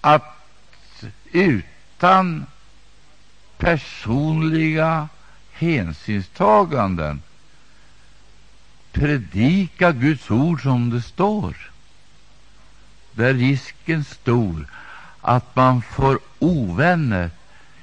[0.00, 0.36] att
[1.32, 2.46] utan
[3.58, 5.08] personliga
[5.52, 7.22] hänsynstaganden
[8.92, 11.54] predika Guds ord som det står.
[13.12, 14.66] Där är risken stor
[15.20, 17.30] att man får ovänner.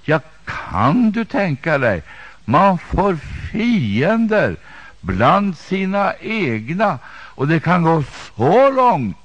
[0.03, 2.03] Ja, kan du tänka dig?
[2.45, 3.15] Man får
[3.51, 4.55] fiender
[5.01, 6.99] bland sina egna.
[7.09, 8.03] Och det kan gå
[8.35, 9.17] så långt,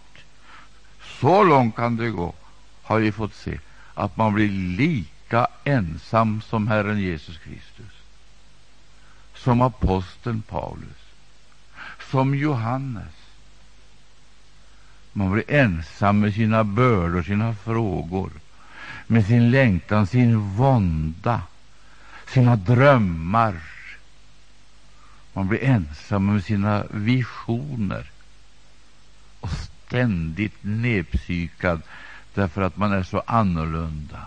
[1.21, 2.35] så långt kan det gå,
[2.83, 3.59] har vi fått se,
[3.95, 8.03] att man blir lika ensam som Herren Jesus Kristus
[9.43, 11.02] som aposteln Paulus,
[12.13, 13.15] som Johannes.
[15.13, 18.31] Man blir ensam med sina bördor, sina frågor,
[19.07, 21.43] med sin längtan, sin vånda,
[22.27, 23.55] sina drömmar.
[25.33, 28.11] Man blir ensam med sina visioner.
[29.41, 31.83] Och ständigt nedpsykad
[32.35, 34.27] därför att man är så annorlunda,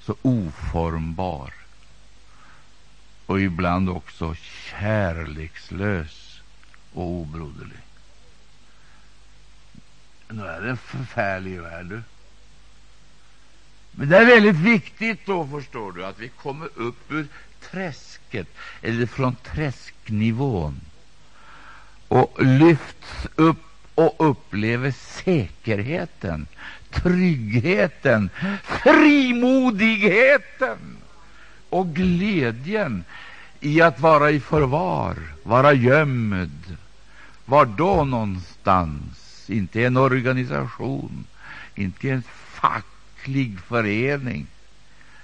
[0.00, 1.52] så oformbar
[3.26, 6.19] och ibland också kärlekslös
[6.92, 7.78] och obroderlig.
[10.28, 11.86] Nu är det en förfärlig värld.
[11.86, 12.02] Du.
[13.90, 17.26] Men det är väldigt viktigt då, förstår du, att vi kommer upp ur
[17.70, 18.48] träsket,
[18.82, 20.80] eller från träsknivån,
[22.08, 23.56] och lyfts upp
[23.94, 26.46] och upplever säkerheten,
[26.90, 28.30] tryggheten,
[28.62, 30.96] frimodigheten
[31.68, 33.04] och glädjen
[33.60, 36.76] i att vara i förvar, vara gömd.
[37.50, 39.50] Var då någonstans?
[39.50, 41.24] Inte i en organisation,
[41.74, 44.46] inte i en facklig förening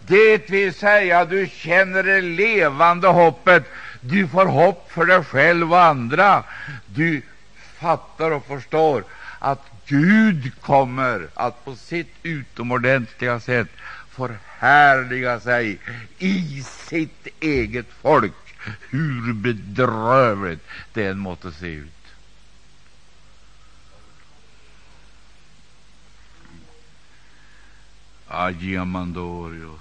[0.01, 3.64] Det vill säga, du känner det levande hoppet.
[4.01, 6.44] Du får hopp för dig själv och andra.
[6.86, 7.22] Du
[7.79, 9.05] fattar och förstår
[9.39, 13.68] att Gud kommer att på sitt utomordentliga sätt
[14.11, 15.79] förhärliga sig
[16.18, 18.57] i sitt eget folk,
[18.91, 21.93] hur bedrövligt det än måtte se ut.
[28.29, 29.81] Agiamandorios.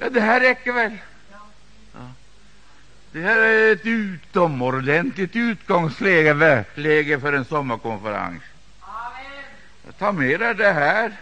[0.00, 0.98] Ja, det här räcker väl?
[3.12, 8.42] Det här är ett utomordentligt utgångsläge läge för en sommarkonferens.
[9.98, 11.12] Ta med dig det här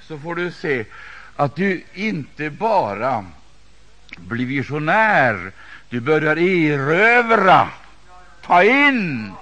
[0.00, 0.84] så får du se
[1.36, 3.24] att du inte bara
[4.16, 5.52] blir visionär,
[5.88, 7.68] du börjar erövra,
[8.42, 9.32] ta in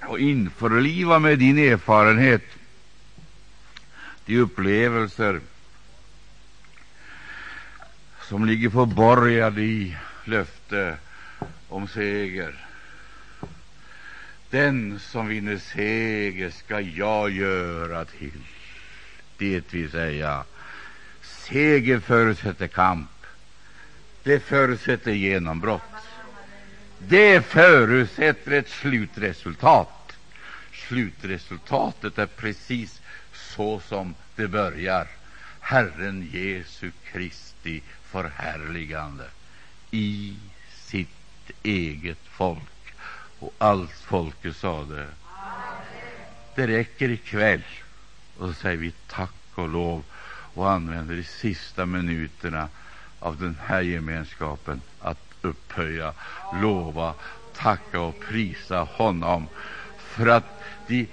[0.00, 2.44] och införliva med din erfarenhet
[4.26, 5.40] de upplevelser
[8.28, 10.96] som ligger förborgade i löfte
[11.68, 12.54] om seger.
[14.50, 18.40] Den som vinner seger ska jag göra till.
[19.38, 20.44] Det vill säga,
[21.22, 23.10] seger förutsätter kamp.
[24.22, 25.82] Det förutsätter genombrott.
[26.98, 30.12] Det förutsätter ett slutresultat.
[30.72, 33.00] Slutresultatet är precis
[33.32, 35.06] så som det börjar.
[35.60, 37.82] Herren Jesu Kristi
[38.14, 39.24] förhärligande
[39.90, 40.36] i
[40.70, 42.94] sitt eget folk.
[43.38, 45.06] Och allt folket sade
[46.54, 47.62] det räcker ikväll.
[48.38, 50.04] Och så säger vi tack och lov
[50.54, 52.68] och använder de sista minuterna
[53.18, 56.14] av den här gemenskapen att upphöja,
[56.62, 57.14] lova,
[57.56, 59.48] tacka och prisa honom
[59.96, 61.08] för att de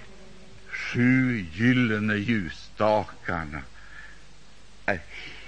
[0.67, 3.61] sju gyllene ljusstakarna
[4.85, 4.99] är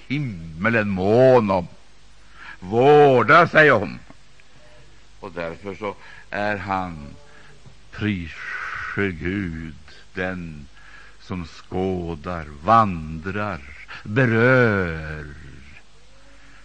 [0.07, 1.67] himmelen mån om,
[2.59, 3.99] vårdar sig om.
[5.19, 5.95] Och därför så
[6.29, 7.07] är han,
[7.91, 9.75] prische Gud,
[10.13, 10.67] den
[11.19, 13.61] som skådar, vandrar,
[14.03, 15.25] berör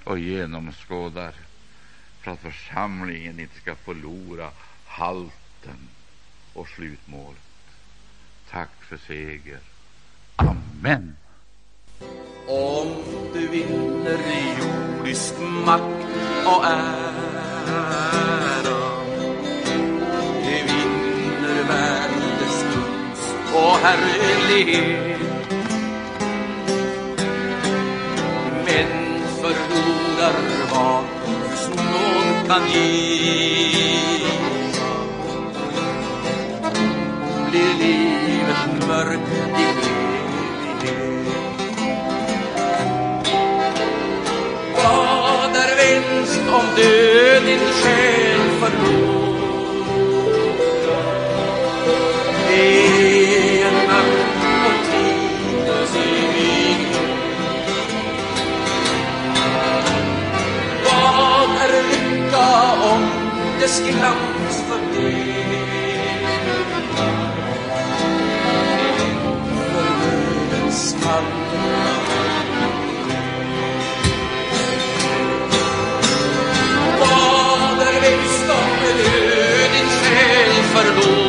[0.04, 1.32] och genomskådar
[2.20, 4.50] för att församlingen inte ska förlora
[4.86, 5.88] halten
[6.54, 7.40] och slutmålet.
[8.50, 9.60] Tack för seger.
[10.36, 11.16] Amen.
[12.50, 12.86] Om
[13.32, 15.34] du vinner i jordisk
[15.66, 15.82] makt
[16.46, 17.08] och ära.
[20.44, 25.20] Du vinner världens kunst och härlighet.
[28.64, 30.34] Men förlorar
[30.70, 31.04] vad
[31.56, 33.68] snån kan ge.
[37.50, 38.07] Blir
[45.88, 49.08] minst om du din själ förlor.
[63.68, 66.22] des Glaubens vergehen.
[69.72, 71.37] Vermögens kann
[80.78, 81.27] 在这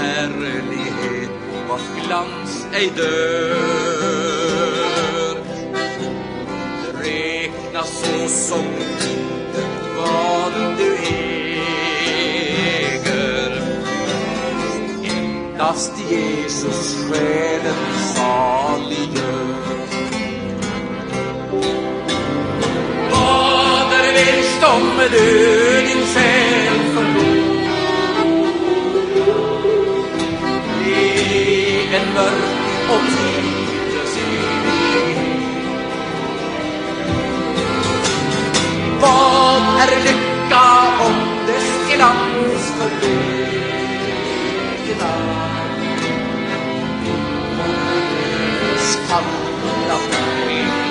[0.00, 1.30] härlighet
[1.68, 4.20] vars glans ej dör.
[7.02, 8.66] Räknas så som
[9.10, 11.92] intet vad du äger.
[15.04, 17.84] Endast Jesus själen
[18.14, 19.50] saliggör.
[23.10, 25.26] Vad är vinst om du
[25.86, 26.49] din själ
[32.90, 33.00] Vad
[39.80, 40.64] är lycka
[41.06, 41.16] om
[41.46, 43.10] dess glans förlegna?
[47.58, 47.80] Vad är
[48.60, 50.89] livets kalla färg?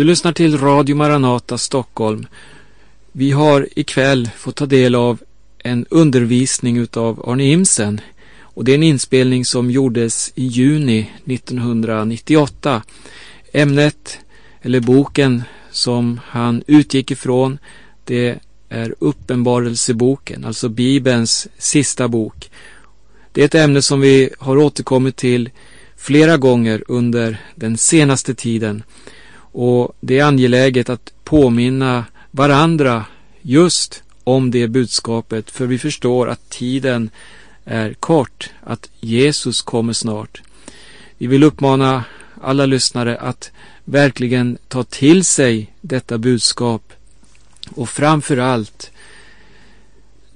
[0.00, 2.26] Du lyssnar till Radio Maranata Stockholm.
[3.12, 5.18] Vi har ikväll fått ta del av
[5.58, 8.00] en undervisning utav Arne Imsen.
[8.40, 12.82] Och det är en inspelning som gjordes i juni 1998.
[13.52, 14.18] Ämnet,
[14.62, 17.58] eller boken, som han utgick ifrån,
[18.04, 18.38] det
[18.68, 22.50] är Uppenbarelseboken, alltså Bibelns sista bok.
[23.32, 25.50] Det är ett ämne som vi har återkommit till
[25.96, 28.82] flera gånger under den senaste tiden.
[29.52, 33.04] Och det är angeläget att påminna varandra
[33.42, 37.10] just om det budskapet, för vi förstår att tiden
[37.64, 40.42] är kort, att Jesus kommer snart.
[41.18, 42.04] Vi vill uppmana
[42.42, 43.50] alla lyssnare att
[43.84, 46.92] verkligen ta till sig detta budskap
[47.74, 48.90] och framför allt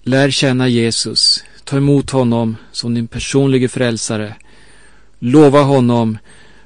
[0.02, 1.44] lär känna Jesus.
[1.64, 4.34] Ta emot honom som din personliga frälsare.
[5.18, 6.18] Lova honom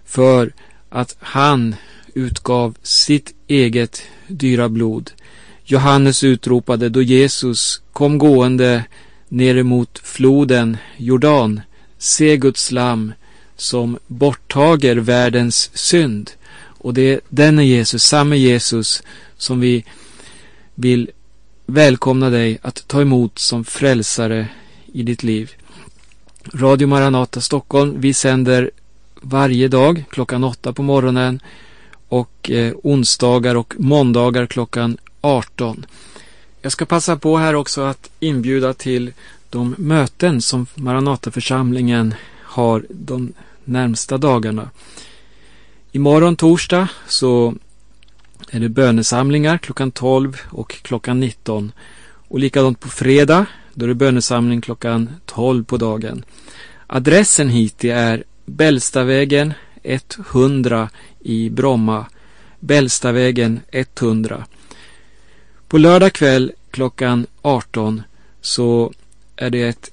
[0.04, 0.52] för
[0.88, 1.74] att han
[2.18, 5.10] utgav sitt eget dyra blod.
[5.64, 8.84] Johannes utropade då Jesus kom gående
[9.28, 11.60] ner mot floden Jordan.
[11.98, 13.12] Se Guds lam
[13.56, 16.30] som borttager världens synd.
[16.78, 19.02] Och det är denne Jesus, samme Jesus,
[19.36, 19.84] som vi
[20.74, 21.10] vill
[21.66, 24.48] välkomna dig att ta emot som frälsare
[24.92, 25.50] i ditt liv.
[26.54, 28.70] Radio Maranata Stockholm, vi sänder
[29.20, 31.40] varje dag klockan åtta på morgonen
[32.08, 35.86] och eh, onsdagar och måndagar klockan 18.
[36.62, 39.12] Jag ska passa på här också att inbjuda till
[39.50, 43.32] de möten som Maranataförsamlingen har de
[43.64, 44.70] närmsta dagarna.
[45.92, 47.54] Imorgon torsdag så
[48.50, 51.72] är det bönesamlingar klockan 12 och klockan 19.
[52.28, 56.24] Och likadant på fredag, då är det bönesamling klockan 12 på dagen.
[56.86, 59.52] Adressen hit är Bällstavägen
[59.82, 60.88] 100
[61.28, 62.06] i Bromma.
[62.60, 64.44] Bällstavägen 100.
[65.68, 68.02] På lördag kväll klockan 18
[68.40, 68.92] så
[69.36, 69.90] är det ett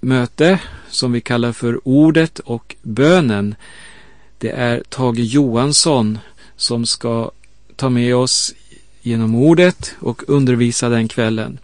[0.00, 0.60] möte
[0.90, 3.54] som vi kallar för Ordet och bönen.
[4.38, 6.18] Det är Tage Johansson
[6.56, 7.30] som ska
[7.76, 8.54] ta med oss
[9.02, 11.58] genom ordet och undervisa den kvällen.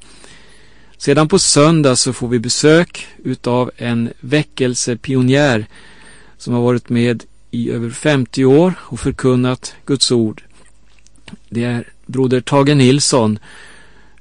[0.97, 5.67] Sedan på söndag så får vi besök utav en väckelsepionjär
[6.39, 7.25] som har varit med
[7.55, 10.43] i över 50 år och förkunnat Guds ord.
[11.49, 13.39] Det är broder Tage Nilsson.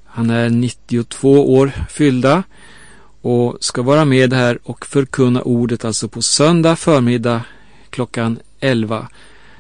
[0.06, 2.44] Han är 92 år fyllda
[3.22, 7.42] och ska vara med här och förkunna ordet alltså på söndag förmiddag
[7.90, 9.08] klockan 11.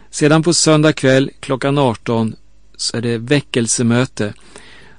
[0.09, 2.36] Sedan på söndag kväll klockan 18
[2.76, 4.34] så är det väckelsemöte.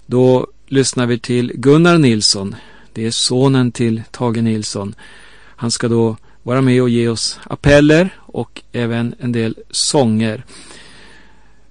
[0.06, 2.54] Då lyssnar vi till Gunnar Nilsson.
[2.92, 4.94] Det är sonen till Tage Nilsson.
[5.56, 10.44] Han ska då vara med och ge oss appeller och även en del sånger.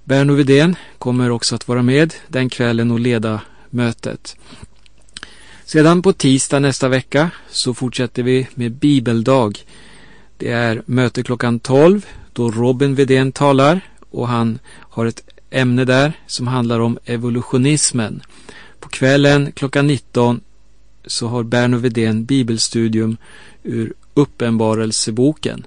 [0.04, 3.40] Berno Vidén kommer också att vara med den kvällen och leda
[3.70, 4.36] mötet.
[5.64, 9.64] Sedan på tisdag nästa vecka så fortsätter vi med bibeldag.
[10.36, 16.12] Det är möte klockan 12 då Robin Vidén talar och han har ett ämne där
[16.26, 18.22] som handlar om evolutionismen.
[18.80, 20.40] På kvällen klockan 19
[21.06, 23.16] så har Berno Vidén bibelstudium
[23.62, 25.66] ur Uppenbarelseboken.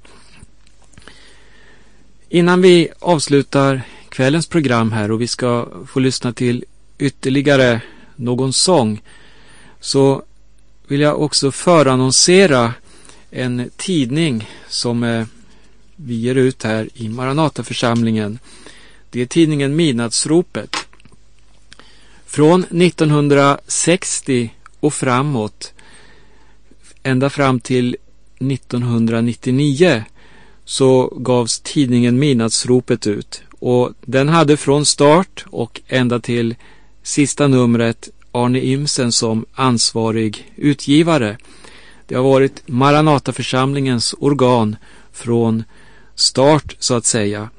[2.30, 6.66] Innan vi avslutar kvällens program här och vi ska få lyssna till
[6.98, 7.82] ytterligare
[8.16, 9.02] någon sång
[9.80, 10.24] så
[10.88, 12.74] vill jag också förannonsera
[13.32, 15.26] en tidning som eh,
[15.96, 18.40] vi ger ut här i Maranataförsamlingen.
[19.10, 20.76] Det är tidningen Midnattsropet.
[22.26, 25.74] Från 1960 och framåt
[27.04, 27.98] ända fram till
[28.40, 30.04] 1999
[30.68, 36.56] så gavs tidningen Midnattsropet ut och den hade från start och ända till
[37.04, 41.38] sista numret Arne Imsen som ansvarig utgivare.
[42.08, 44.76] Det har varit Maranataförsamlingens organ
[45.12, 45.64] från
[46.16, 47.50] start så att säga.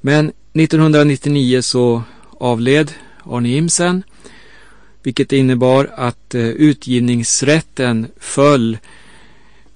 [0.00, 2.92] Men 1999 så avled
[3.24, 4.02] Arne Imsen
[5.02, 8.78] vilket innebar att eh, utgivningsrätten föll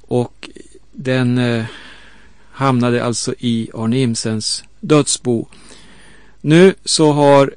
[0.00, 0.50] och
[0.92, 1.64] den eh,
[2.52, 5.46] hamnade alltså i Arne Imsens dödsbo.
[6.40, 7.54] Nu så har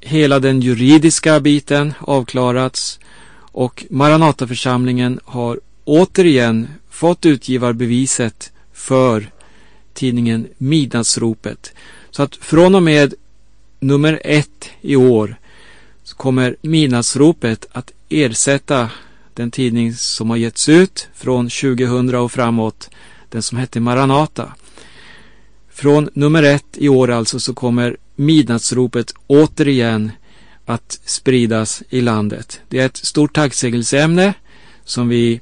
[0.00, 2.98] hela den juridiska biten avklarats
[3.40, 9.30] och Maranataförsamlingen har återigen fått utgivarbeviset för
[9.94, 11.72] tidningen Midnattsropet.
[12.10, 13.14] Så att från och med
[13.80, 15.36] nummer ett i år
[16.04, 18.90] så kommer Midnattsropet att ersätta
[19.34, 22.90] den tidning som har getts ut från 2000 och framåt,
[23.30, 24.52] den som hette Maranata.
[25.70, 30.10] Från nummer ett i år alltså så kommer Midnattsropet återigen
[30.64, 32.60] att spridas i landet.
[32.68, 34.34] Det är ett stort tacksägelseämne
[34.84, 35.40] som vi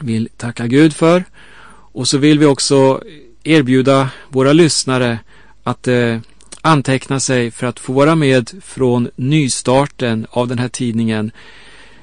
[0.00, 1.24] vill tacka Gud för.
[1.92, 3.02] Och så vill vi också
[3.44, 5.18] erbjuda våra lyssnare
[5.62, 6.18] att eh,
[6.60, 11.30] anteckna sig för att få vara med från nystarten av den här tidningen.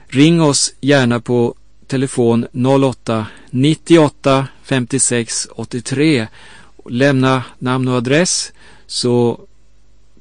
[0.07, 1.55] Ring oss gärna på
[1.87, 2.47] telefon
[2.83, 6.27] 08 98 56 83.
[6.85, 8.51] Lämna namn och adress
[8.87, 9.39] så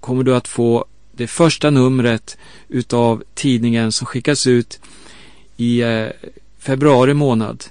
[0.01, 2.39] kommer du att få det första numret
[2.69, 4.81] utav tidningen som skickas ut
[5.57, 6.09] i eh,
[6.59, 7.65] februari månad.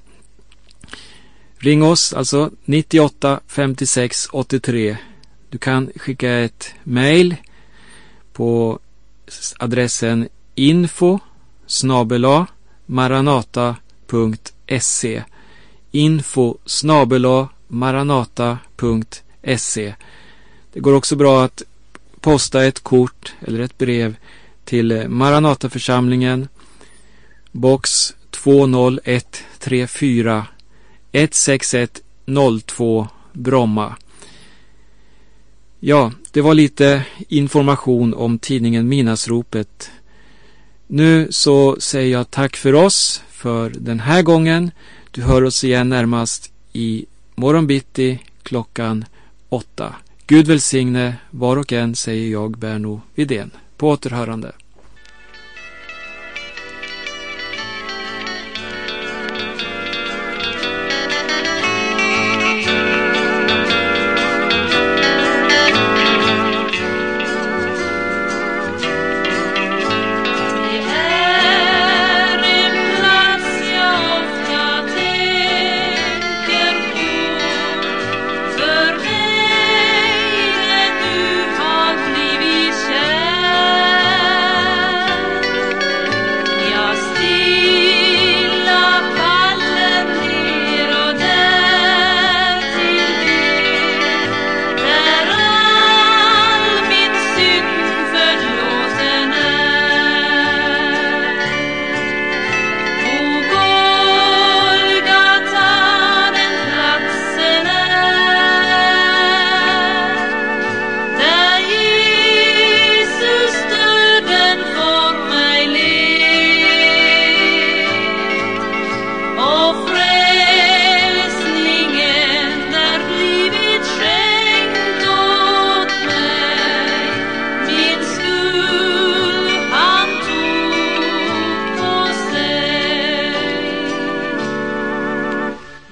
[1.57, 4.97] Ring oss alltså 98 56 83.
[5.49, 7.35] Du kan skicka ett mail
[8.33, 8.79] på
[9.57, 11.19] adressen info
[11.65, 12.47] snabela
[12.85, 13.73] maranata.se
[15.91, 16.57] info
[17.67, 19.93] maranata.se
[20.73, 21.63] Det går också bra att
[22.19, 24.15] posta ett kort eller ett brev
[24.65, 26.47] till eh, Maranataförsamlingen
[27.51, 30.45] box 20134
[31.11, 33.95] 16102 Bromma.
[35.79, 39.91] Ja, det var lite information om tidningen Minasropet.
[40.87, 44.71] Nu så säger jag tack för oss för den här gången.
[45.11, 47.05] Du hör oss igen närmast i
[47.35, 49.05] morgon bitti klockan
[49.49, 49.95] åtta.
[50.27, 53.51] Gud välsigne var och en, säger jag, Berno Vidén.
[53.77, 54.51] På återhörande.